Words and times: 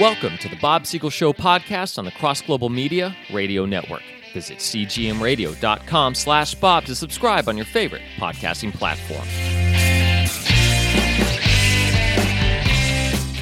Welcome 0.00 0.38
to 0.38 0.48
the 0.48 0.54
Bob 0.54 0.86
Siegel 0.86 1.10
Show 1.10 1.32
podcast 1.32 1.98
on 1.98 2.04
the 2.04 2.12
Cross 2.12 2.42
Global 2.42 2.68
Media 2.68 3.16
Radio 3.32 3.66
Network. 3.66 4.02
Visit 4.32 4.58
cgmradio.com 4.58 6.14
slash 6.14 6.54
Bob 6.54 6.84
to 6.84 6.94
subscribe 6.94 7.48
on 7.48 7.56
your 7.56 7.66
favorite 7.66 8.02
podcasting 8.16 8.72
platform. 8.72 9.26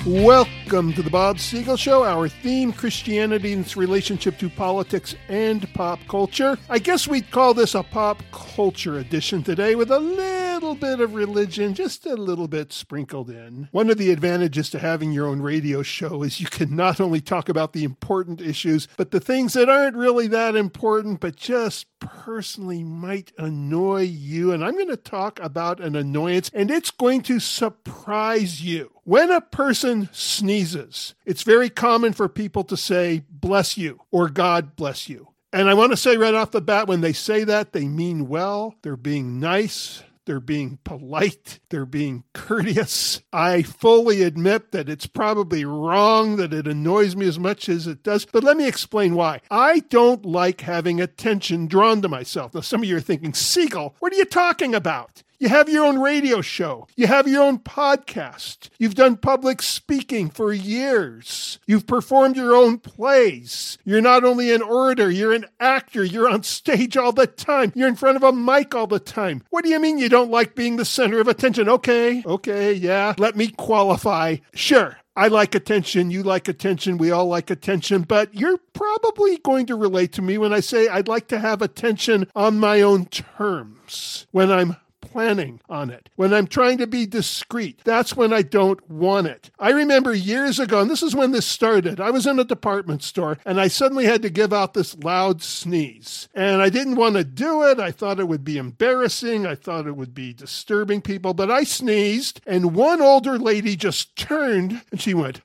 Welcome 0.06 0.94
to 0.94 1.02
the 1.02 1.10
Bob 1.10 1.40
Siegel 1.40 1.76
Show. 1.76 2.04
Our 2.04 2.26
theme 2.26 2.72
Christianity 2.72 3.52
and 3.52 3.66
its 3.66 3.76
relationship 3.76 4.38
to 4.38 4.48
politics 4.48 5.14
and 5.28 5.70
pop 5.74 5.98
culture. 6.08 6.56
I 6.70 6.78
guess 6.78 7.06
we'd 7.06 7.30
call 7.30 7.52
this 7.52 7.74
a 7.74 7.82
pop 7.82 8.22
culture 8.32 8.98
edition 8.98 9.42
today 9.42 9.74
with 9.74 9.90
a 9.90 9.98
little 9.98 10.35
bit 10.76 11.00
of 11.00 11.14
religion, 11.14 11.74
just 11.74 12.06
a 12.06 12.14
little 12.14 12.48
bit 12.48 12.72
sprinkled 12.72 13.30
in. 13.30 13.68
One 13.72 13.90
of 13.90 13.98
the 13.98 14.10
advantages 14.10 14.70
to 14.70 14.78
having 14.78 15.12
your 15.12 15.26
own 15.26 15.42
radio 15.42 15.82
show 15.82 16.22
is 16.22 16.40
you 16.40 16.46
can 16.46 16.76
not 16.76 17.00
only 17.00 17.20
talk 17.20 17.48
about 17.48 17.72
the 17.72 17.84
important 17.84 18.40
issues, 18.40 18.86
but 18.96 19.10
the 19.10 19.20
things 19.20 19.54
that 19.54 19.68
aren't 19.68 19.96
really 19.96 20.26
that 20.28 20.54
important, 20.56 21.20
but 21.20 21.36
just 21.36 21.86
personally 21.98 22.84
might 22.84 23.32
annoy 23.38 24.02
you. 24.02 24.52
And 24.52 24.64
I'm 24.64 24.74
going 24.74 24.88
to 24.88 24.96
talk 24.96 25.40
about 25.40 25.80
an 25.80 25.96
annoyance, 25.96 26.50
and 26.54 26.70
it's 26.70 26.90
going 26.90 27.22
to 27.22 27.40
surprise 27.40 28.62
you. 28.62 28.92
When 29.04 29.30
a 29.30 29.40
person 29.40 30.08
sneezes, 30.12 31.14
it's 31.24 31.42
very 31.42 31.70
common 31.70 32.12
for 32.12 32.28
people 32.28 32.64
to 32.64 32.76
say, 32.76 33.24
bless 33.30 33.78
you, 33.78 34.00
or 34.10 34.28
God 34.28 34.76
bless 34.76 35.08
you. 35.08 35.28
And 35.52 35.70
I 35.70 35.74
want 35.74 35.92
to 35.92 35.96
say 35.96 36.16
right 36.16 36.34
off 36.34 36.50
the 36.50 36.60
bat, 36.60 36.86
when 36.86 37.00
they 37.00 37.12
say 37.12 37.44
that, 37.44 37.72
they 37.72 37.86
mean 37.86 38.28
well, 38.28 38.74
they're 38.82 38.96
being 38.96 39.40
nice, 39.40 40.02
they're 40.26 40.40
being 40.40 40.78
polite, 40.84 41.60
they're 41.70 41.86
being 41.86 42.24
courteous. 42.34 43.22
I 43.32 43.62
fully 43.62 44.22
admit 44.22 44.72
that 44.72 44.88
it's 44.88 45.06
probably 45.06 45.64
wrong, 45.64 46.36
that 46.36 46.52
it 46.52 46.66
annoys 46.66 47.16
me 47.16 47.26
as 47.26 47.38
much 47.38 47.68
as 47.68 47.86
it 47.86 48.02
does, 48.02 48.26
but 48.26 48.44
let 48.44 48.56
me 48.56 48.68
explain 48.68 49.14
why. 49.14 49.40
I 49.50 49.80
don't 49.88 50.26
like 50.26 50.60
having 50.60 51.00
attention 51.00 51.66
drawn 51.66 52.02
to 52.02 52.08
myself. 52.08 52.54
Now, 52.54 52.60
some 52.60 52.82
of 52.82 52.88
you 52.88 52.96
are 52.96 53.00
thinking, 53.00 53.32
Siegel, 53.32 53.94
what 54.00 54.12
are 54.12 54.16
you 54.16 54.24
talking 54.24 54.74
about? 54.74 55.22
You 55.38 55.50
have 55.50 55.68
your 55.68 55.84
own 55.84 55.98
radio 55.98 56.40
show. 56.40 56.88
You 56.96 57.08
have 57.08 57.28
your 57.28 57.42
own 57.42 57.58
podcast. 57.58 58.70
You've 58.78 58.94
done 58.94 59.18
public 59.18 59.60
speaking 59.60 60.30
for 60.30 60.50
years. 60.50 61.58
You've 61.66 61.86
performed 61.86 62.36
your 62.36 62.54
own 62.54 62.78
plays. 62.78 63.76
You're 63.84 64.00
not 64.00 64.24
only 64.24 64.52
an 64.54 64.62
orator, 64.62 65.10
you're 65.10 65.34
an 65.34 65.44
actor. 65.60 66.02
You're 66.02 66.30
on 66.30 66.42
stage 66.42 66.96
all 66.96 67.12
the 67.12 67.26
time. 67.26 67.72
You're 67.74 67.88
in 67.88 67.96
front 67.96 68.16
of 68.16 68.22
a 68.22 68.32
mic 68.32 68.74
all 68.74 68.86
the 68.86 68.98
time. 68.98 69.42
What 69.50 69.62
do 69.62 69.70
you 69.70 69.78
mean 69.78 69.98
you 69.98 70.08
don't 70.08 70.30
like 70.30 70.54
being 70.54 70.76
the 70.76 70.86
center 70.86 71.20
of 71.20 71.28
attention? 71.28 71.68
Okay, 71.68 72.22
okay, 72.24 72.72
yeah. 72.72 73.14
Let 73.18 73.36
me 73.36 73.48
qualify. 73.48 74.36
Sure, 74.54 74.96
I 75.14 75.28
like 75.28 75.54
attention, 75.54 76.10
you 76.10 76.22
like 76.22 76.48
attention, 76.48 76.96
we 76.98 77.10
all 77.10 77.26
like 77.26 77.50
attention, 77.50 78.02
but 78.02 78.34
you're 78.34 78.58
probably 78.72 79.36
going 79.38 79.66
to 79.66 79.74
relate 79.74 80.12
to 80.12 80.22
me 80.22 80.38
when 80.38 80.52
I 80.52 80.60
say 80.60 80.88
I'd 80.88 81.08
like 81.08 81.28
to 81.28 81.38
have 81.38 81.60
attention 81.60 82.26
on 82.34 82.58
my 82.58 82.80
own 82.80 83.06
terms. 83.06 84.26
When 84.30 84.50
I'm 84.50 84.76
planning 85.10 85.60
on 85.68 85.90
it. 85.90 86.08
When 86.16 86.32
I'm 86.32 86.46
trying 86.46 86.78
to 86.78 86.86
be 86.86 87.06
discreet, 87.06 87.80
that's 87.84 88.16
when 88.16 88.32
I 88.32 88.42
don't 88.42 88.88
want 88.90 89.26
it. 89.26 89.50
I 89.58 89.70
remember 89.70 90.14
years 90.14 90.58
ago, 90.58 90.80
and 90.80 90.90
this 90.90 91.02
is 91.02 91.14
when 91.14 91.32
this 91.32 91.46
started, 91.46 92.00
I 92.00 92.10
was 92.10 92.26
in 92.26 92.38
a 92.38 92.44
department 92.44 93.02
store 93.02 93.38
and 93.44 93.60
I 93.60 93.68
suddenly 93.68 94.04
had 94.04 94.22
to 94.22 94.30
give 94.30 94.52
out 94.52 94.74
this 94.74 94.96
loud 94.98 95.42
sneeze. 95.42 96.28
And 96.34 96.60
I 96.62 96.68
didn't 96.68 96.96
want 96.96 97.16
to 97.16 97.24
do 97.24 97.62
it. 97.64 97.78
I 97.78 97.90
thought 97.90 98.20
it 98.20 98.28
would 98.28 98.44
be 98.44 98.58
embarrassing. 98.58 99.46
I 99.46 99.54
thought 99.54 99.86
it 99.86 99.96
would 99.96 100.14
be 100.14 100.32
disturbing 100.32 101.00
people, 101.00 101.34
but 101.34 101.50
I 101.50 101.64
sneezed 101.64 102.40
and 102.46 102.74
one 102.74 103.00
older 103.00 103.38
lady 103.38 103.76
just 103.76 104.16
turned 104.16 104.82
and 104.90 105.00
she 105.00 105.14
went, 105.14 105.42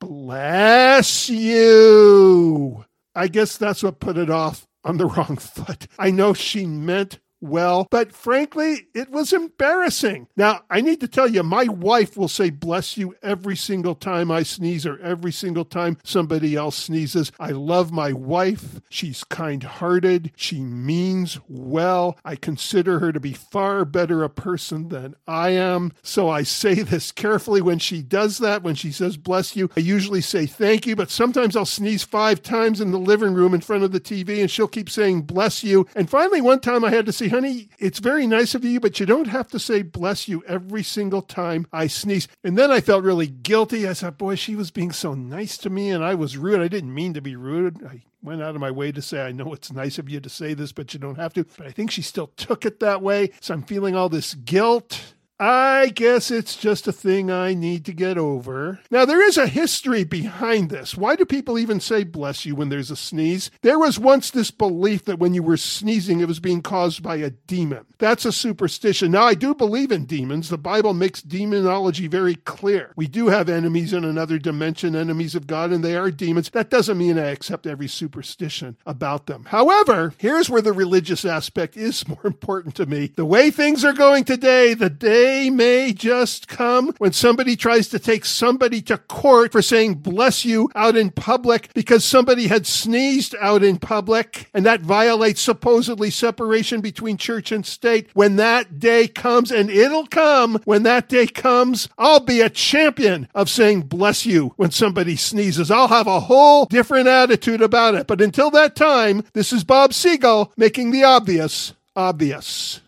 Bless 0.00 1.28
you. 1.28 2.84
I 3.14 3.28
guess 3.28 3.56
that's 3.56 3.82
what 3.82 4.00
put 4.00 4.16
it 4.16 4.30
off 4.30 4.66
on 4.84 4.96
the 4.96 5.06
wrong 5.06 5.36
foot. 5.36 5.86
I 5.98 6.10
know 6.10 6.32
she 6.32 6.66
meant 6.66 7.18
well, 7.40 7.86
but 7.90 8.12
frankly, 8.12 8.88
it 8.94 9.10
was 9.10 9.32
embarrassing. 9.32 10.28
Now, 10.36 10.62
I 10.68 10.80
need 10.80 11.00
to 11.00 11.08
tell 11.08 11.28
you, 11.28 11.42
my 11.42 11.64
wife 11.64 12.16
will 12.16 12.28
say 12.28 12.50
bless 12.50 12.96
you 12.96 13.14
every 13.22 13.56
single 13.56 13.94
time 13.94 14.30
I 14.30 14.42
sneeze 14.42 14.84
or 14.84 14.98
every 15.00 15.32
single 15.32 15.64
time 15.64 15.98
somebody 16.04 16.54
else 16.54 16.76
sneezes. 16.76 17.32
I 17.40 17.50
love 17.50 17.92
my 17.92 18.12
wife. 18.12 18.80
She's 18.90 19.24
kind 19.24 19.62
hearted. 19.62 20.32
She 20.36 20.60
means 20.60 21.38
well. 21.48 22.18
I 22.24 22.36
consider 22.36 22.98
her 22.98 23.12
to 23.12 23.20
be 23.20 23.32
far 23.32 23.84
better 23.84 24.22
a 24.22 24.30
person 24.30 24.88
than 24.88 25.14
I 25.26 25.50
am. 25.50 25.92
So 26.02 26.28
I 26.28 26.42
say 26.42 26.74
this 26.74 27.10
carefully 27.12 27.62
when 27.62 27.78
she 27.78 28.02
does 28.02 28.38
that. 28.38 28.62
When 28.62 28.74
she 28.74 28.92
says 28.92 29.16
bless 29.16 29.56
you, 29.56 29.70
I 29.76 29.80
usually 29.80 30.20
say 30.20 30.46
thank 30.46 30.86
you, 30.86 30.94
but 30.94 31.10
sometimes 31.10 31.56
I'll 31.56 31.64
sneeze 31.64 32.02
five 32.02 32.42
times 32.42 32.80
in 32.80 32.90
the 32.90 32.98
living 32.98 33.32
room 33.32 33.54
in 33.54 33.60
front 33.60 33.84
of 33.84 33.92
the 33.92 34.00
TV 34.00 34.40
and 34.40 34.50
she'll 34.50 34.68
keep 34.68 34.90
saying 34.90 35.22
bless 35.22 35.64
you. 35.64 35.86
And 35.94 36.10
finally, 36.10 36.40
one 36.40 36.60
time 36.60 36.84
I 36.84 36.90
had 36.90 37.06
to 37.06 37.12
say, 37.12 37.29
honey, 37.30 37.70
it's 37.78 37.98
very 37.98 38.26
nice 38.26 38.54
of 38.54 38.64
you, 38.64 38.80
but 38.80 39.00
you 39.00 39.06
don't 39.06 39.28
have 39.28 39.48
to 39.48 39.58
say 39.58 39.82
bless 39.82 40.28
you 40.28 40.44
every 40.46 40.82
single 40.82 41.22
time 41.22 41.66
I 41.72 41.86
sneeze. 41.86 42.28
And 42.44 42.58
then 42.58 42.70
I 42.70 42.80
felt 42.80 43.04
really 43.04 43.26
guilty. 43.26 43.88
I 43.88 43.94
thought, 43.94 44.18
boy, 44.18 44.34
she 44.34 44.54
was 44.54 44.70
being 44.70 44.92
so 44.92 45.14
nice 45.14 45.56
to 45.58 45.70
me 45.70 45.90
and 45.90 46.04
I 46.04 46.14
was 46.14 46.36
rude. 46.36 46.60
I 46.60 46.68
didn't 46.68 46.94
mean 46.94 47.14
to 47.14 47.20
be 47.22 47.36
rude. 47.36 47.84
I 47.84 48.02
went 48.22 48.42
out 48.42 48.54
of 48.54 48.60
my 48.60 48.70
way 48.70 48.92
to 48.92 49.02
say, 49.02 49.22
I 49.22 49.32
know 49.32 49.52
it's 49.52 49.72
nice 49.72 49.98
of 49.98 50.08
you 50.08 50.20
to 50.20 50.28
say 50.28 50.54
this, 50.54 50.72
but 50.72 50.92
you 50.92 51.00
don't 51.00 51.16
have 51.16 51.32
to. 51.34 51.44
But 51.56 51.66
I 51.66 51.70
think 51.70 51.90
she 51.90 52.02
still 52.02 52.28
took 52.36 52.66
it 52.66 52.80
that 52.80 53.02
way. 53.02 53.30
So 53.40 53.54
I'm 53.54 53.62
feeling 53.62 53.94
all 53.94 54.08
this 54.08 54.34
guilt. 54.34 55.14
I 55.42 55.88
guess 55.94 56.30
it's 56.30 56.54
just 56.54 56.86
a 56.86 56.92
thing 56.92 57.30
I 57.30 57.54
need 57.54 57.86
to 57.86 57.94
get 57.94 58.18
over. 58.18 58.78
Now, 58.90 59.06
there 59.06 59.26
is 59.26 59.38
a 59.38 59.46
history 59.46 60.04
behind 60.04 60.68
this. 60.68 60.98
Why 60.98 61.16
do 61.16 61.24
people 61.24 61.58
even 61.58 61.80
say 61.80 62.04
bless 62.04 62.44
you 62.44 62.54
when 62.54 62.68
there's 62.68 62.90
a 62.90 62.96
sneeze? 62.96 63.50
There 63.62 63.78
was 63.78 63.98
once 63.98 64.30
this 64.30 64.50
belief 64.50 65.06
that 65.06 65.18
when 65.18 65.32
you 65.32 65.42
were 65.42 65.56
sneezing, 65.56 66.20
it 66.20 66.28
was 66.28 66.40
being 66.40 66.60
caused 66.60 67.02
by 67.02 67.16
a 67.16 67.30
demon. 67.30 67.86
That's 67.96 68.26
a 68.26 68.32
superstition. 68.32 69.12
Now, 69.12 69.22
I 69.22 69.32
do 69.32 69.54
believe 69.54 69.90
in 69.90 70.04
demons. 70.04 70.50
The 70.50 70.58
Bible 70.58 70.92
makes 70.92 71.22
demonology 71.22 72.06
very 72.06 72.34
clear. 72.34 72.92
We 72.94 73.06
do 73.06 73.28
have 73.28 73.48
enemies 73.48 73.94
in 73.94 74.04
another 74.04 74.38
dimension, 74.38 74.94
enemies 74.94 75.34
of 75.34 75.46
God, 75.46 75.70
and 75.70 75.82
they 75.82 75.96
are 75.96 76.10
demons. 76.10 76.50
That 76.50 76.68
doesn't 76.68 76.98
mean 76.98 77.18
I 77.18 77.28
accept 77.30 77.66
every 77.66 77.88
superstition 77.88 78.76
about 78.84 79.24
them. 79.24 79.46
However, 79.46 80.12
here's 80.18 80.50
where 80.50 80.60
the 80.60 80.74
religious 80.74 81.24
aspect 81.24 81.78
is 81.78 82.06
more 82.08 82.26
important 82.26 82.74
to 82.74 82.84
me. 82.84 83.12
The 83.16 83.24
way 83.24 83.50
things 83.50 83.86
are 83.86 83.94
going 83.94 84.24
today, 84.24 84.74
the 84.74 84.90
day 84.90 85.29
day 85.30 85.48
may 85.48 85.92
just 85.92 86.48
come 86.48 86.92
when 86.98 87.12
somebody 87.12 87.54
tries 87.54 87.86
to 87.86 88.00
take 88.00 88.24
somebody 88.24 88.82
to 88.82 88.98
court 88.98 89.52
for 89.52 89.62
saying 89.62 89.94
bless 89.94 90.44
you 90.44 90.68
out 90.74 90.96
in 90.96 91.08
public 91.08 91.72
because 91.72 92.04
somebody 92.04 92.48
had 92.48 92.66
sneezed 92.66 93.36
out 93.40 93.62
in 93.62 93.78
public 93.78 94.50
and 94.52 94.66
that 94.66 94.80
violates 94.80 95.40
supposedly 95.40 96.10
separation 96.10 96.80
between 96.80 97.16
church 97.16 97.52
and 97.52 97.64
state. 97.64 98.08
When 98.12 98.36
that 98.36 98.80
day 98.80 99.06
comes, 99.06 99.52
and 99.52 99.70
it'll 99.70 100.08
come 100.08 100.60
when 100.64 100.82
that 100.82 101.08
day 101.08 101.28
comes, 101.28 101.88
I'll 101.96 102.18
be 102.18 102.40
a 102.40 102.50
champion 102.50 103.28
of 103.32 103.48
saying 103.48 103.82
bless 103.82 104.26
you 104.26 104.52
when 104.56 104.72
somebody 104.72 105.14
sneezes. 105.14 105.70
I'll 105.70 105.86
have 105.88 106.08
a 106.08 106.18
whole 106.18 106.66
different 106.66 107.06
attitude 107.06 107.62
about 107.62 107.94
it. 107.94 108.08
But 108.08 108.20
until 108.20 108.50
that 108.50 108.74
time, 108.74 109.22
this 109.32 109.52
is 109.52 109.62
Bob 109.62 109.94
Siegel 109.94 110.52
making 110.56 110.90
the 110.90 111.04
obvious 111.04 111.74
obvious. 111.94 112.80